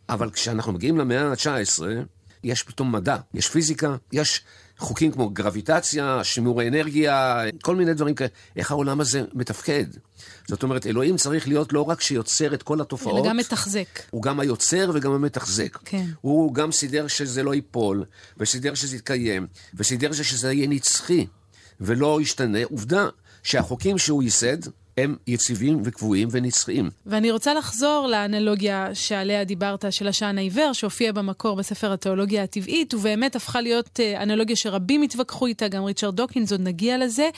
[0.09, 1.83] אבל כשאנחנו מגיעים למאה ה-19,
[2.43, 4.41] יש פתאום מדע, יש פיזיקה, יש
[4.77, 8.29] חוקים כמו גרביטציה, שימור האנרגיה, כל מיני דברים כאלה.
[8.55, 9.85] איך העולם הזה מתפקד?
[10.47, 13.99] זאת אומרת, אלוהים צריך להיות לא רק שיוצר את כל התופעות, אלא גם מתחזק.
[14.09, 15.77] הוא גם היוצר וגם המתחזק.
[15.85, 16.05] כן.
[16.21, 18.05] הוא גם סידר שזה לא ייפול,
[18.37, 21.27] וסידר שזה יתקיים, וסידר שזה יהיה נצחי,
[21.81, 22.59] ולא ישתנה.
[22.63, 23.09] עובדה
[23.43, 24.57] שהחוקים שהוא ייסד,
[24.97, 26.89] הם יציבים וקבועים ונצחיים.
[27.05, 33.35] ואני רוצה לחזור לאנלוגיה שעליה דיברת, של השען העיוור, שהופיע במקור בספר התיאולוגיה הטבעית, ובאמת
[33.35, 37.29] הפכה להיות אה, אנלוגיה שרבים התווכחו איתה, גם ריצ'רד דוקינס, עוד נגיע לזה.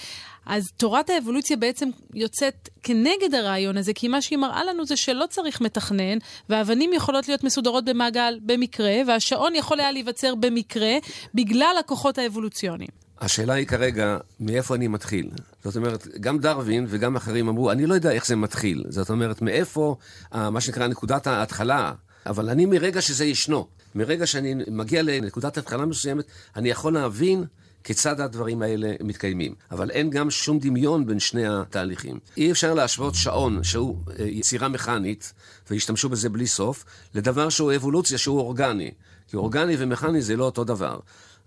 [0.45, 5.25] אז תורת האבולוציה בעצם יוצאת כנגד הרעיון הזה, כי מה שהיא מראה לנו זה שלא
[5.29, 6.17] צריך מתכנן,
[6.49, 10.93] והאבנים יכולות להיות מסודרות במעגל במקרה, והשעון יכול היה להיווצר במקרה,
[11.33, 13.06] בגלל הכוחות האבולוציוניים.
[13.21, 15.29] השאלה היא כרגע, מאיפה אני מתחיל?
[15.63, 18.83] זאת אומרת, גם דרווין וגם אחרים אמרו, אני לא יודע איך זה מתחיל.
[18.89, 19.95] זאת אומרת, מאיפה,
[20.33, 21.93] אה, מה שנקרא, נקודת ההתחלה.
[22.25, 26.25] אבל אני מרגע שזה ישנו, מרגע שאני מגיע לנקודת התחלה מסוימת,
[26.55, 27.45] אני יכול להבין
[27.83, 29.55] כיצד הדברים האלה מתקיימים.
[29.71, 32.19] אבל אין גם שום דמיון בין שני התהליכים.
[32.37, 35.33] אי אפשר להשוות שעון, שהוא אה, יצירה מכנית,
[35.69, 38.91] והשתמשו בזה בלי סוף, לדבר שהוא אבולוציה, שהוא אורגני.
[39.27, 40.99] כי אורגני ומכני זה לא אותו דבר.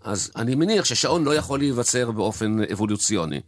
[0.04, 3.40] אז אני מניח ששעון לא יכול להיווצר באופן אבולוציוני.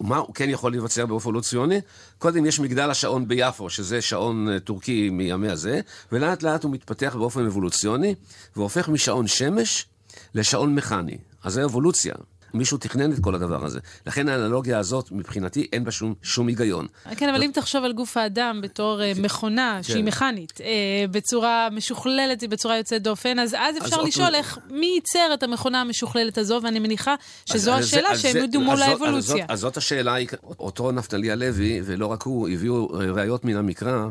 [0.00, 1.80] מה הוא כן יכול להיווצר באופן אבולוציוני?
[2.18, 5.80] קודם יש מגדל השעון ביפו, שזה שעון אה, טורקי מימי הזה,
[6.12, 8.14] ולאט לאט הוא מתפתח באופן אבולוציוני,
[8.56, 9.86] והופך משעון שמש
[10.34, 11.18] לשעון מכני.
[11.42, 12.14] אז זה אבולוציה.
[12.54, 13.80] מישהו תכנן את כל הדבר הזה.
[14.06, 16.86] לכן האנלוגיה הזאת, מבחינתי, אין בה שום, שום היגיון.
[17.16, 19.82] כן, אבל אם תחשוב על גוף האדם בתור uh, מכונה כן.
[19.82, 20.62] שהיא מכנית, uh,
[21.10, 25.80] בצורה משוכללת, בצורה יוצאת דופן, אז אז אפשר אז לשאול איך, מי ייצר את המכונה
[25.80, 27.14] המשוכללת הזו, ואני מניחה
[27.46, 29.46] שזו אז, השאלה, שהם ידעו מול האבולוציה.
[29.48, 30.14] אז זאת השאלה,
[30.58, 34.06] אותו נפתלי הלוי, ולא רק הוא, הביאו ראיות מן המקרא,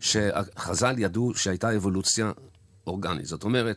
[0.00, 2.32] שחז"ל ידעו שהייתה אבולוציה
[2.86, 3.26] אורגנית.
[3.26, 3.76] זאת אומרת,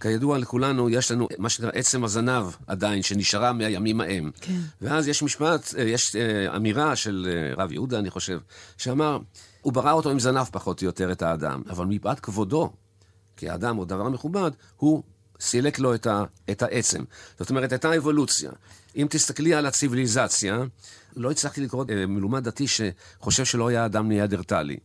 [0.00, 4.30] כידוע לכולנו, יש לנו מה שנקרא עצם הזנב עדיין, שנשארה מהימים ההם.
[4.40, 4.60] כן.
[4.80, 8.38] ואז יש משפט, אה, יש אה, אמירה של אה, רב יהודה, אני חושב,
[8.76, 9.18] שאמר,
[9.60, 12.72] הוא ברא אותו עם זנב פחות או יותר, את האדם, אבל מפאת כבודו,
[13.36, 15.02] כי האדם הוא דבר מכובד, הוא
[15.40, 17.04] סילק לו את, ה, את העצם.
[17.38, 18.50] זאת אומרת, הייתה אבולוציה.
[18.96, 20.62] אם תסתכלי על הציוויליזציה,
[21.16, 24.76] לא הצלחתי לקרוא אה, מלומד דתי שחושב שלא היה אדם ניאדרטלי.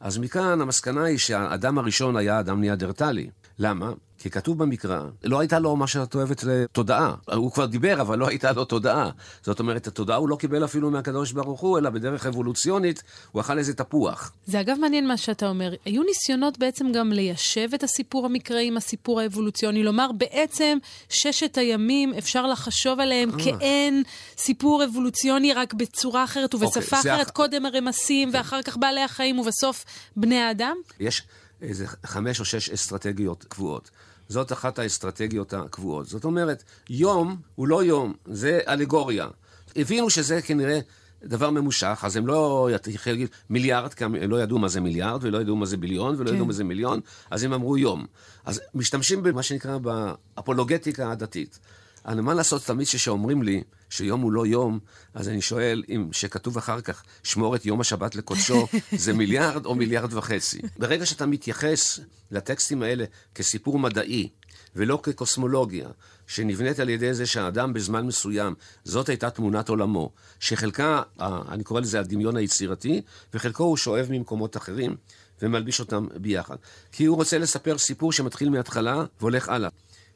[0.00, 3.30] אז מכאן המסקנה היא שהאדם הראשון היה אדם ניאדרטלי.
[3.58, 3.92] למה?
[4.22, 7.14] כי כתוב במקרא, לא הייתה לו מה שאת אוהבת תודעה.
[7.34, 9.10] הוא כבר דיבר, אבל לא הייתה לו תודעה.
[9.42, 13.02] זאת אומרת, התודעה הוא לא קיבל אפילו מהקדוש ברוך הוא, אלא בדרך אבולוציונית,
[13.32, 14.32] הוא אכל איזה תפוח.
[14.46, 15.74] זה אגב מעניין מה שאתה אומר.
[15.84, 19.82] היו ניסיונות בעצם גם ליישב את הסיפור המקראי עם הסיפור האבולוציוני.
[19.82, 20.78] לומר, בעצם
[21.08, 23.44] ששת הימים, אפשר לחשוב עליהם אה.
[23.44, 24.02] כאין
[24.36, 27.30] סיפור אבולוציוני, רק בצורה אחרת ובשפה אוקיי, אחרת.
[27.30, 29.84] קודם הרמסים, ואחר כך בעלי החיים, ובסוף
[30.16, 30.76] בני האדם?
[31.00, 31.22] יש
[31.62, 33.90] איזה חמש או שש אסטרטגיות קבועות.
[34.30, 36.06] זאת אחת האסטרטגיות הקבועות.
[36.06, 39.28] זאת אומרת, יום הוא לא יום, זה אלגוריה.
[39.76, 40.80] הבינו שזה כנראה
[41.24, 45.24] דבר ממושך, אז הם לא יתחילו להגיד מיליארד, כי הם לא ידעו מה זה מיליארד,
[45.24, 46.34] ולא ידעו מה זה ביליון, ולא כן.
[46.34, 48.06] ידעו מה זה מיליון, אז הם אמרו יום.
[48.44, 51.58] אז משתמשים במה שנקרא באפולוגטיקה הדתית.
[52.06, 54.78] אבל מה לעשות, תמיד כשאומרים לי שיום הוא לא יום,
[55.14, 58.66] אז אני שואל אם שכתוב אחר כך, שמור את יום השבת לקודשו,
[59.04, 60.60] זה מיליארד או מיליארד וחצי.
[60.78, 64.28] ברגע שאתה מתייחס לטקסטים האלה כסיפור מדעי,
[64.76, 65.88] ולא כקוסמולוגיה,
[66.26, 70.10] שנבנית על ידי זה שהאדם בזמן מסוים, זאת הייתה תמונת עולמו,
[70.40, 73.02] שחלקה, אני קורא לזה הדמיון היצירתי,
[73.34, 74.96] וחלקו הוא שואב ממקומות אחרים
[75.42, 76.56] ומלביש אותם ביחד.
[76.92, 79.70] כי הוא רוצה לספר סיפור שמתחיל מההתחלה והולך הלאה.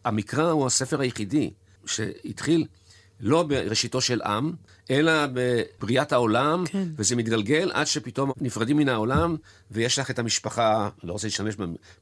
[0.05, 1.51] המקרא הוא הספר היחידי
[1.87, 2.67] שהתחיל
[3.21, 4.53] לא בראשיתו של עם,
[4.91, 6.89] אלא בבריאת העולם, כן.
[6.97, 9.37] וזה מתגלגל עד שפתאום נפרדים מן העולם,
[9.71, 11.55] ויש לך את המשפחה, לא רוצה להשתמש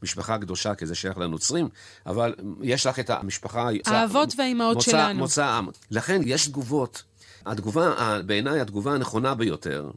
[0.02, 1.68] במשפחה הקדושה, כי זה שייך לנוצרים,
[2.06, 3.68] אבל יש לך את המשפחה...
[3.86, 5.18] האבות והאימהות שלנו.
[5.18, 5.68] מוצא עם.
[5.90, 7.02] לכן יש תגובות.
[7.46, 9.90] התגובה, בעיניי התגובה הנכונה ביותר,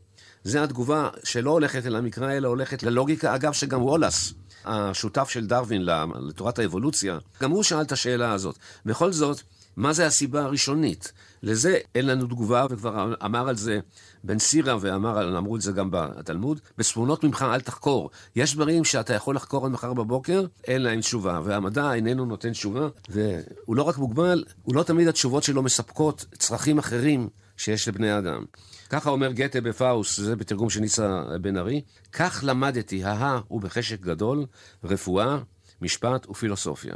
[0.43, 4.33] זה התגובה שלא הולכת אל המקרא, אלא הולכת ללוגיקה, אגב, שגם וולאס,
[4.65, 5.85] השותף של דרווין
[6.27, 8.57] לתורת האבולוציה, גם הוא שאל את השאלה הזאת.
[8.85, 9.41] בכל זאת,
[9.77, 11.11] מה זה הסיבה הראשונית?
[11.43, 13.79] לזה אין לנו תגובה, וכבר אמר על זה
[14.23, 18.09] בן סירה, ואמרו את זה גם בתלמוד, בצפונות ממך אל תחקור.
[18.35, 22.87] יש דברים שאתה יכול לחקור עד מחר בבוקר, אין להם תשובה, והמדע איננו נותן תשובה,
[23.09, 28.45] והוא לא רק מוגבל, הוא לא תמיד התשובות שלו מספקות צרכים אחרים שיש לבני אדם.
[28.89, 34.45] ככה אומר גתה בפאוס, זה בתרגום של ניסה בן ארי, כך למדתי, הא ובחשק גדול,
[34.83, 35.37] רפואה,
[35.81, 36.95] משפט ופילוסופיה.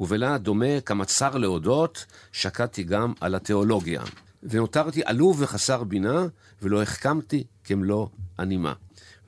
[0.00, 4.02] ובלה דומה כמצר להודות, שקדתי גם על התיאולוגיה.
[4.42, 6.26] ונותרתי עלוב וחסר בינה,
[6.62, 8.06] ולא החכמתי כמלוא
[8.38, 8.72] הנימה.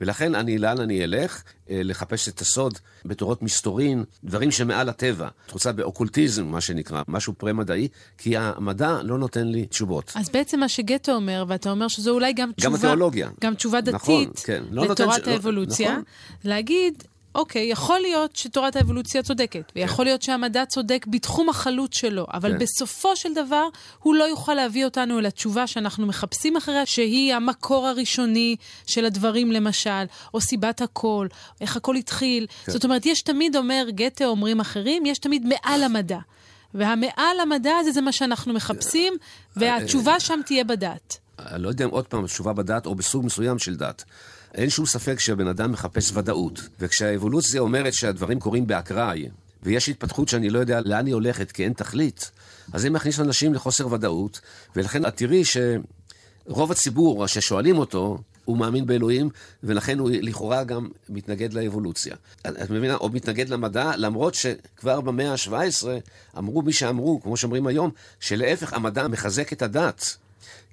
[0.01, 1.43] ולכן אני, לאן אני אלך?
[1.69, 5.27] אה, לחפש את הסוד בתורות מסתורין, דברים שמעל הטבע.
[5.45, 7.87] את רוצה באוקולטיזם, מה שנקרא, משהו פרה-מדעי,
[8.17, 10.11] כי המדע לא נותן לי תשובות.
[10.15, 12.69] אז בעצם מה שגטו אומר, ואתה אומר שזו אולי גם תשובה...
[12.69, 13.29] גם התיאולוגיה.
[13.41, 14.63] גם תשובה דתית נכון, כן.
[14.71, 15.91] לא לתורת האבולוציה.
[15.91, 16.03] נכון.
[16.43, 17.03] להגיד,
[17.35, 20.03] אוקיי, יכול להיות שתורת האבולוציה צודקת, ויכול כן.
[20.03, 22.59] להיות שהמדע צודק בתחום החלוט שלו, אבל כן.
[22.59, 23.67] בסופו של דבר
[23.99, 28.55] הוא לא יוכל להביא אותנו אל התשובה שאנחנו מחפשים אחריה, שהיא המקור הראשוני
[28.87, 31.27] של הדברים למשל, או סיבת הכל,
[31.61, 32.47] איך הכל התחיל.
[32.65, 32.71] כן.
[32.71, 36.19] זאת אומרת, יש תמיד, אומר גתה, אומרים אחרים, יש תמיד מעל המדע.
[36.73, 39.13] והמעל המדע הזה זה מה שאנחנו מחפשים,
[39.55, 41.22] והתשובה שם תהיה בדת.
[41.51, 44.03] אני לא יודע אם עוד פעם תשובה בדת או בסוג מסוים של דת.
[44.53, 46.61] אין שום ספק שהבן אדם מחפש ודאות.
[46.79, 49.29] וכשהאבולוציה אומרת שהדברים קורים באקראי,
[49.63, 52.31] ויש התפתחות שאני לא יודע לאן היא הולכת כי אין תכלית,
[52.73, 54.41] אז זה מכניס אנשים לחוסר ודאות,
[54.75, 59.29] ולכן את תראי שרוב הציבור ששואלים אותו, הוא מאמין באלוהים,
[59.63, 62.15] ולכן הוא לכאורה גם מתנגד לאבולוציה.
[62.47, 62.95] את מבינה?
[62.95, 65.87] או מתנגד למדע, למרות שכבר במאה ה-17
[66.37, 70.17] אמרו מי שאמרו, כמו שאומרים היום, שלהפך, המדע מחזק את הדת.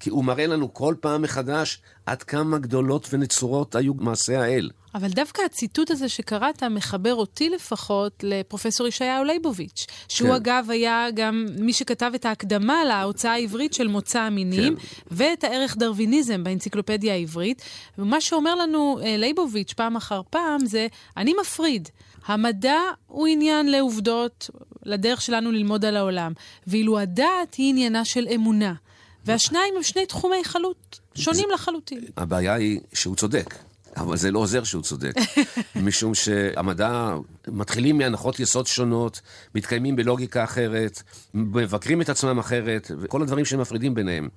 [0.00, 4.70] כי הוא מראה לנו כל פעם מחדש עד כמה גדולות ונצורות היו מעשי האל.
[4.94, 10.34] אבל דווקא הציטוט הזה שקראת מחבר אותי לפחות לפרופסור ישעיהו ליבוביץ', שהוא כן.
[10.34, 14.82] אגב היה גם מי שכתב את ההקדמה להוצאה העברית של מוצא המינים, כן.
[15.10, 17.62] ואת הערך דרוויניזם באנציקלופדיה העברית.
[17.98, 21.88] ומה שאומר לנו אה, ליבוביץ' פעם אחר פעם זה, אני מפריד.
[22.26, 24.50] המדע הוא עניין לעובדות,
[24.82, 26.32] לדרך שלנו ללמוד על העולם,
[26.66, 28.74] ואילו הדת היא עניינה של אמונה.
[29.24, 32.04] והשניים הם שני תחומי חלוט, שונים זה, לחלוטין.
[32.16, 33.54] הבעיה היא שהוא צודק.
[33.96, 35.14] אבל זה לא עוזר שהוא צודק,
[35.76, 37.14] משום שהמדע,
[37.48, 39.20] מתחילים מהנחות יסוד שונות,
[39.54, 41.02] מתקיימים בלוגיקה אחרת,
[41.34, 44.28] מבקרים את עצמם אחרת, וכל הדברים שמפרידים ביניהם.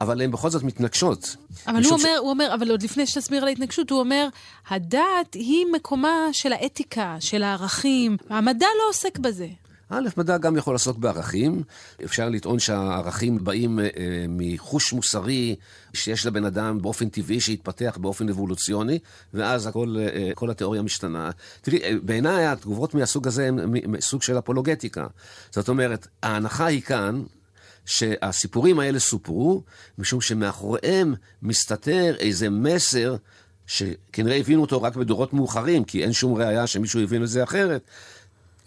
[0.00, 1.36] אבל הן בכל זאת מתנגשות.
[1.66, 2.18] אבל הוא אומר, ש...
[2.18, 4.28] הוא אומר, אבל עוד לפני שתסביר על ההתנגשות, הוא אומר,
[4.68, 9.48] הדת היא מקומה של האתיקה, של הערכים, המדע לא עוסק בזה.
[9.90, 11.62] א', מדע גם יכול לעסוק בערכים.
[12.04, 13.86] אפשר לטעון שהערכים באים אה,
[14.28, 15.56] מחוש מוסרי
[15.94, 18.98] שיש לבן אדם באופן טבעי שהתפתח באופן אבולוציוני,
[19.34, 21.30] ואז הכל, אה, כל התיאוריה משתנה.
[21.60, 25.06] תראי, אה, בעיניי התגובות מהסוג הזה הן סוג של אפולוגטיקה.
[25.50, 27.22] זאת אומרת, ההנחה היא כאן,
[27.86, 29.62] שהסיפורים האלה סופרו,
[29.98, 33.16] משום שמאחוריהם מסתתר איזה מסר
[33.66, 37.82] שכנראה הבינו אותו רק בדורות מאוחרים, כי אין שום ראייה שמישהו הבין את זה אחרת,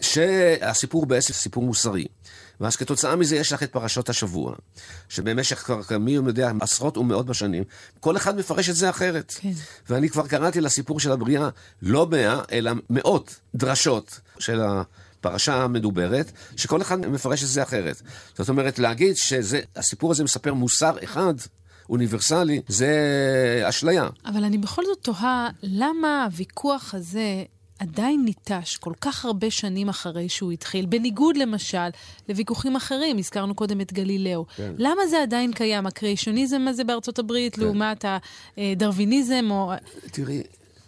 [0.02, 2.06] שהסיפור בעצם סיפור מוסרי.
[2.60, 4.54] ואז כתוצאה מזה יש לך את פרשות השבוע,
[5.08, 7.64] שבמשך כבר מי יודע עשרות ומאות בשנים,
[8.00, 9.34] כל אחד מפרש את זה אחרת.
[9.40, 9.52] כן.
[9.88, 11.48] ואני כבר קראתי לסיפור של הבריאה
[11.82, 18.02] לא מאה, אלא מאות דרשות של הפרשה המדוברת, שכל אחד מפרש את זה אחרת.
[18.38, 21.34] זאת אומרת, להגיד שהסיפור הזה מספר מוסר אחד,
[21.88, 22.92] אוניברסלי, זה
[23.68, 24.08] אשליה.
[24.26, 27.44] אבל אני בכל זאת תוהה, למה הוויכוח הזה
[27.82, 31.88] עדיין ניטש כל כך הרבה שנים אחרי שהוא התחיל, בניגוד למשל
[32.28, 34.46] לוויכוחים אחרים, הזכרנו קודם את גלילאו.
[34.56, 34.72] כן.
[34.78, 37.62] למה זה עדיין קיים, הקריאיישוניזם הזה בארצות הברית, כן.
[37.62, 38.04] לעומת
[38.56, 39.72] הדרוויניזם או...
[40.10, 40.42] תראי,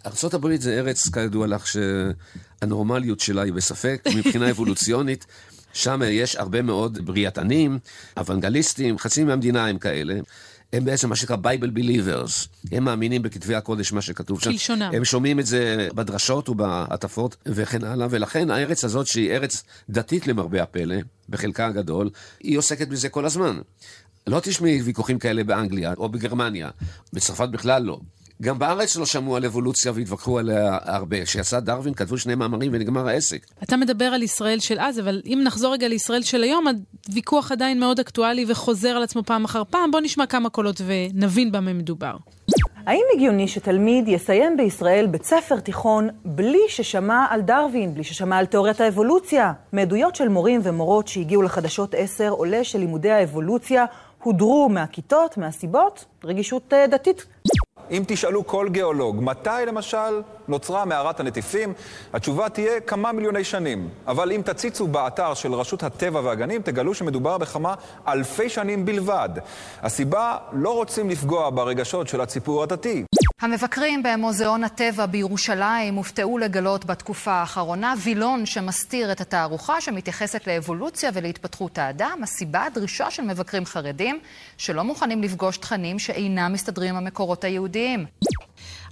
[0.05, 5.25] ארצות הברית זה ארץ, כידוע לך, שהנורמליות שלה היא בספק מבחינה אבולוציונית.
[5.73, 7.79] שם יש הרבה מאוד בריאתנים,
[8.17, 10.19] אוונגליסטים, חצי מהמדינה הם כאלה.
[10.73, 12.47] הם בעצם מה שנקרא Bible Believers.
[12.71, 14.51] הם מאמינים בכתבי הקודש, מה שכתוב שם.
[14.51, 14.91] כלשונם.
[14.93, 20.63] הם שומעים את זה בדרשות ובהטפות וכן הלאה, ולכן הארץ הזאת, שהיא ארץ דתית למרבה
[20.63, 20.95] הפלא,
[21.29, 23.59] בחלקה הגדול, היא עוסקת בזה כל הזמן.
[24.27, 26.69] לא תשמעי ויכוחים כאלה באנגליה או בגרמניה,
[27.13, 27.99] בצרפת בכלל לא.
[28.41, 31.25] גם בארץ לא שמעו על אבולוציה והתווכחו עליה הרבה.
[31.25, 33.45] כשיצא דרווין כתבו שני מאמרים ונגמר העסק.
[33.63, 36.65] אתה מדבר על ישראל של אז, אבל אם נחזור רגע לישראל של היום,
[37.09, 39.91] הוויכוח עדיין מאוד אקטואלי וחוזר על עצמו פעם אחר פעם.
[39.91, 42.15] בוא נשמע כמה קולות ונבין במה מדובר.
[42.85, 48.45] האם הגיוני שתלמיד יסיים בישראל בית ספר תיכון בלי ששמע על דרווין, בלי ששמע על
[48.45, 49.53] תיאוריית האבולוציה?
[49.73, 53.85] מעדויות של מורים ומורות שהגיעו לחדשות 10 עולה שלימודי האבולוציה
[54.23, 57.25] הודרו מהכיתות, מהסיבות רגישות אה, דתית.
[57.91, 61.73] אם תשאלו כל גיאולוג, מתי למשל נוצרה מערת הנטיפים,
[62.13, 63.89] התשובה תהיה כמה מיליוני שנים.
[64.07, 67.73] אבל אם תציצו באתר של רשות הטבע והגנים, תגלו שמדובר בכמה
[68.07, 69.29] אלפי שנים בלבד.
[69.81, 73.03] הסיבה, לא רוצים לפגוע ברגשות של הציבור הדתי.
[73.41, 81.77] המבקרים במוזיאון הטבע בירושלים הופתעו לגלות בתקופה האחרונה וילון שמסתיר את התערוכה שמתייחסת לאבולוציה ולהתפתחות
[81.77, 82.19] האדם.
[82.23, 84.19] הסיבה, דרישה של מבקרים חרדים
[84.57, 87.74] שלא מוכנים לפגוש תכנים שאינם מסתדרים עם המקורות היהודיים.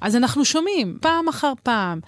[0.02, 2.00] אז אנחנו שומעים פעם אחר פעם.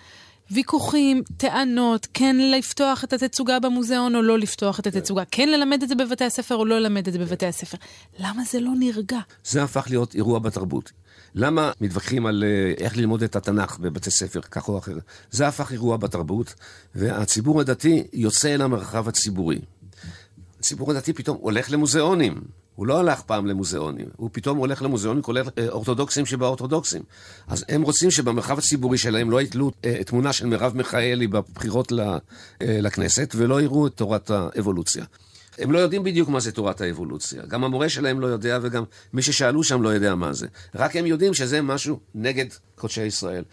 [0.52, 5.90] ויכוחים, טענות, כן לפתוח את התצוגה במוזיאון או לא לפתוח את התצוגה, כן ללמד את
[5.90, 7.78] זה בבתי הספר או לא ללמד את זה בבתי הספר.
[8.20, 9.20] למה זה לא נרגע?
[9.44, 10.92] זה הפך להיות אירוע בתרבות.
[11.36, 14.98] למה מתווכחים על אה, איך ללמוד את התנ"ך בבתי ספר, כך או אחר?
[15.32, 16.54] זה הפך אירוע בתרבות,
[16.96, 19.60] והציבור הדתי יוצא אל המרחב הציבורי.
[20.66, 22.42] הציבור הדתי פתאום הולך למוזיאונים.
[22.76, 27.02] הוא לא הלך פעם למוזיאונים, הוא פתאום הולך למוזיאונים, כולל אה, אורתודוקסים שבאורתודוקסים.
[27.48, 31.92] אז הם רוצים שבמרחב הציבורי שלהם לא יתלו אה, תמונה של מרב מיכאלי בבחירות
[32.62, 35.06] לכנסת, ולא יראו את תורת האבולוציה.
[35.58, 37.46] הם לא יודעים בדיוק מה זה תורת האבולוציה.
[37.46, 40.48] גם המורה שלהם לא יודע, וגם מי ששאלו שם לא יודע מה זה.
[40.76, 43.44] רק הם יודעים שזה משהו נגד קודשי ישראל.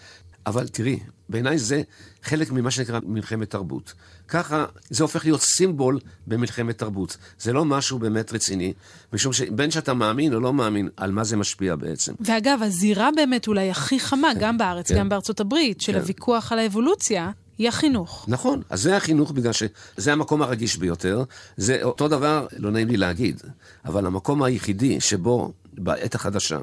[0.47, 1.83] אבל תראי, בעיניי זה
[2.23, 3.93] חלק ממה שנקרא מלחמת תרבות.
[4.29, 7.17] ככה זה הופך להיות סימבול במלחמת תרבות.
[7.39, 8.73] זה לא משהו באמת רציני,
[9.13, 12.13] משום שבין שאתה מאמין או לא מאמין, על מה זה משפיע בעצם.
[12.21, 14.41] ואגב, הזירה באמת אולי הכי חמה, כן.
[14.41, 14.99] גם בארץ, כן.
[14.99, 15.99] גם בארצות הברית, של כן.
[15.99, 18.25] הוויכוח על האבולוציה, היא החינוך.
[18.29, 21.25] נכון, אז זה החינוך בגלל שזה המקום הרגיש ביותר.
[21.57, 23.43] זה אותו דבר, לא נעים לי להגיד,
[23.85, 26.59] אבל המקום היחידי שבו בעת החדשה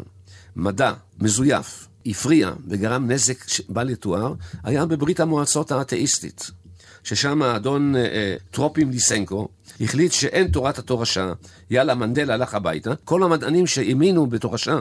[0.55, 3.37] מדע מזויף הפריע וגרם נזק
[3.69, 6.51] בל יתואר, היה בברית המועצות האתאיסטית.
[7.03, 9.47] ששם האדון אה, אה, טרופים ליסנקו
[9.81, 11.33] החליט שאין תורת התורשה,
[11.69, 12.93] יאללה, מנדל הלך הביתה.
[13.03, 14.79] כל המדענים שהאמינו בתורשה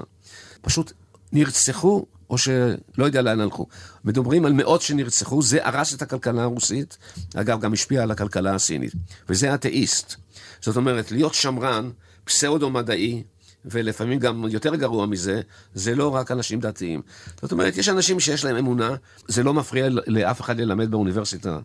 [0.61, 0.93] פשוט
[1.33, 3.67] נרצחו או שלא יודע לאן הלכו.
[4.05, 6.99] מדברים על מאות שנרצחו, זה הרס את הכלכלה הרוסית,
[7.35, 8.93] אגב, גם השפיע על הכלכלה הסינית,
[9.29, 10.15] וזה אתאיסט.
[10.61, 11.91] זאת אומרת, להיות שמרן,
[12.25, 13.23] פסאודו-מדעי,
[13.71, 15.41] ולפעמים גם יותר גרוע מזה,
[15.75, 17.03] זה לא רק אנשים דתיים.
[17.43, 18.91] זאת אומרת, יש אנשים שיש להם אמונה,
[19.29, 21.59] זה לא מפריע לאף אחד ללמד באוניברסיטה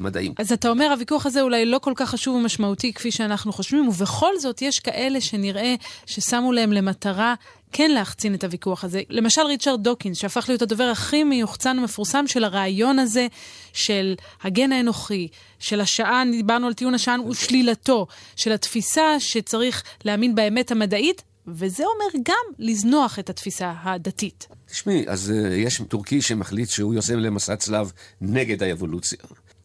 [0.00, 0.34] מדעים.
[0.38, 4.38] אז אתה אומר, הוויכוח הזה אולי לא כל כך חשוב ומשמעותי כפי שאנחנו חושבים, ובכל
[4.38, 5.74] זאת יש כאלה שנראה
[6.06, 7.34] ששמו להם למטרה
[7.72, 9.02] כן להחצין את הוויכוח הזה.
[9.10, 13.26] למשל ריצ'רד דוקינס, שהפך להיות הדובר הכי מיוחצן ומפורסם של הרעיון הזה
[13.72, 20.70] של הגן האנוכי, של השעה, דיברנו על טיעון השעה ושלילתו, של התפיסה שצריך להאמין באמת
[20.70, 24.48] המדעית, וזה אומר גם לזנוח את התפיסה הדתית.
[24.70, 29.18] תשמעי, אז uh, יש טורקי שמחליט שהוא יוצא למסע צלב נגד האבולוציה.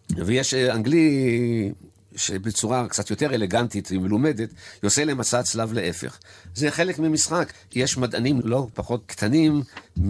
[0.09, 1.71] ויש אה, אנגלי
[2.15, 4.49] שבצורה קצת יותר אלגנטית ומלומדת,
[4.83, 6.17] יוצא למסע צלב להפך.
[6.55, 7.53] זה חלק ממשחק.
[7.75, 9.63] יש מדענים לא פחות קטנים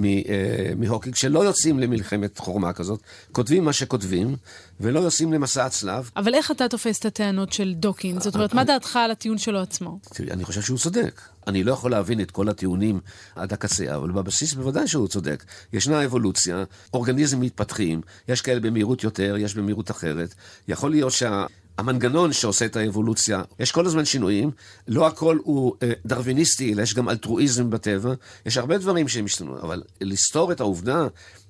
[0.04, 3.00] אה, מהוקינג שלא יוצאים למלחמת חורמה כזאת,
[3.32, 4.36] כותבים מה שכותבים,
[4.80, 6.10] ולא יוצאים למסע הצלב.
[6.16, 8.24] אבל איך אתה תופס את הטענות של דוקינס?
[8.24, 10.00] זאת אומרת, מה דעתך על הטיעון שלו עצמו?
[10.04, 11.22] תראי, אני חושב שהוא צודק.
[11.48, 13.00] אני לא יכול להבין את כל הטיעונים
[13.36, 15.44] עד הקצה, אבל בבסיס בוודאי שהוא צודק.
[15.74, 20.36] ישנה אבולוציה, אורגניזם מתפתחים, יש כאלה במהירות יותר, יש במהירות אחרת.
[20.68, 21.46] יכול להיות שה...
[21.78, 24.52] המנגנון שעושה את האבולוציה, יש כל הזמן שינויים,
[24.88, 28.14] לא הכל הוא אה, דרוויניסטי, אלא יש גם אלטרואיזם בטבע,
[28.46, 31.08] יש הרבה דברים שהם השתנו, אבל לסתור את העובדה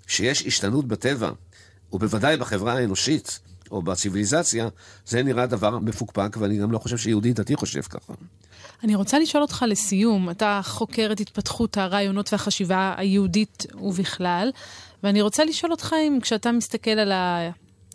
[0.08, 1.32] שיש השתנות בטבע,
[1.94, 3.40] ובוודאי בחברה האנושית,
[3.76, 4.68] או בציוויליזציה,
[5.06, 8.14] זה נראה דבר מפוקפק, ואני גם לא חושב שיהודי דתי חושב ככה.
[8.84, 14.52] אני רוצה לשאול אותך לסיום, אתה חוקר את התפתחות הרעיונות והחשיבה היהודית ובכלל,
[15.04, 17.12] ואני רוצה לשאול אותך אם כשאתה מסתכל על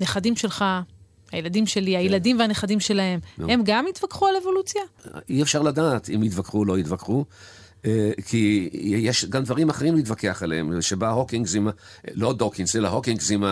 [0.01, 0.65] הנכדים שלך,
[1.33, 2.41] הילדים שלי, הילדים כן.
[2.41, 4.83] והנכדים שלהם, הם גם יתווכחו על אבולוציה?
[5.29, 7.25] אי אפשר לדעת אם יתווכחו או לא יתווכחו.
[7.87, 11.69] אה, כי יש גם דברים אחרים להתווכח עליהם, שבא הוקינג עם,
[12.15, 13.45] לא דוקינס, אלא הוקינג עם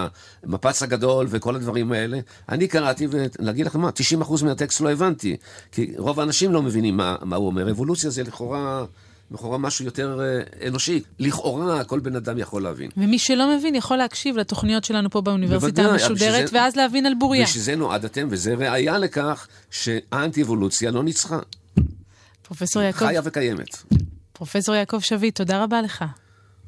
[0.45, 2.19] המפץ הגדול וכל הדברים האלה.
[2.49, 3.91] אני קראתי, ולהגיד לכם מה,
[4.23, 5.37] 90% מהטקסט לא הבנתי,
[5.73, 7.71] כי רוב האנשים לא מבינים מה, מה הוא אומר.
[7.71, 8.85] אבולוציה זה לכאורה...
[9.31, 11.03] לכאורה משהו יותר אה, אנושי.
[11.19, 12.91] לכאורה כל בן אדם יכול להבין.
[12.97, 17.45] ומי שלא מבין יכול להקשיב לתוכניות שלנו פה באוניברסיטה המשודרת, בשזה, ואז להבין על בוריה.
[17.45, 21.39] בשביל זה נועדתם, וזה ראיה לכך שהאנטי-אבולוציה לא ניצחה.
[22.43, 23.07] פרופסור יעקב...
[23.07, 23.98] חיה וקיימת.
[24.39, 26.05] פרופסור יעקב שביט, תודה רבה לך.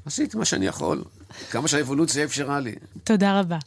[0.06, 1.04] עשיתי מה שאני יכול,
[1.50, 2.74] כמה שהאבולוציה אפשרה לי.
[3.04, 3.58] תודה רבה.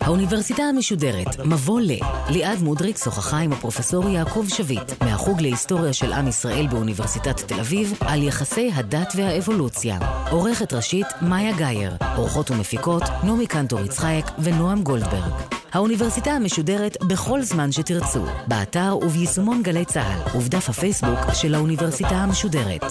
[0.00, 1.90] האוניברסיטה המשודרת, מבוא ל.
[2.30, 7.98] ליעד מודריק שוחחה עם הפרופסור יעקב שביט, מהחוג להיסטוריה של עם ישראל באוניברסיטת תל אביב,
[8.00, 9.98] על יחסי הדת והאבולוציה.
[10.30, 11.92] עורכת ראשית, מאיה גאייר.
[12.16, 15.32] עורכות ומפיקות, נעמי קנטור יצחייק ונועם גולדברג.
[15.72, 22.84] האוניברסיטה המשודרת בכל זמן שתרצו, באתר וביישומון גלי צה"ל, ובדף הפייסבוק של האוניברסיטה המשודרת.